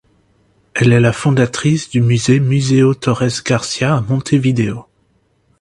Elle 0.73 0.93
est 0.93 0.99
la 0.99 1.13
fondatrice 1.13 1.91
du 1.91 2.01
musée 2.01 2.39
Museo 2.39 2.95
Torres 2.95 3.43
Garcia 3.45 3.97
à 3.97 4.01
Montevideo. 4.01 4.87